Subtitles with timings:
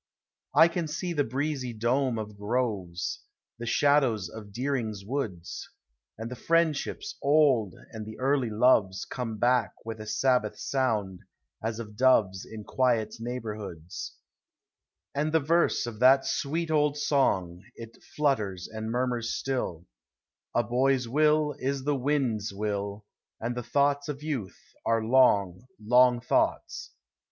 [0.55, 3.21] I can see the breezy dome of groves,
[3.59, 5.69] The shadows of Deering's Woods;
[6.17, 11.19] And the friendships old and the early loves Come back with a Sabbath sound,
[11.63, 14.15] as of doves In quiet neighborhoods.
[15.13, 19.85] And the verse of that sweet old song, It flutters and murmurs still:
[20.55, 23.55] A boy's will is the wind's will, Digitized by Google 202 POEMS OF HOME And
[23.55, 23.69] the
[24.01, 26.91] thoughts of youth are long, long thoughts."